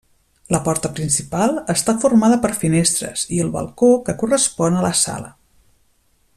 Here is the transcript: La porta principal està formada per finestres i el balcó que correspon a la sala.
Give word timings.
La 0.53 0.61
porta 0.67 0.89
principal 0.99 1.53
està 1.73 1.95
formada 2.05 2.39
per 2.45 2.51
finestres 2.63 3.27
i 3.37 3.43
el 3.45 3.53
balcó 3.59 3.93
que 4.09 4.19
correspon 4.23 4.81
a 4.81 4.85
la 4.89 4.95
sala. 5.05 5.35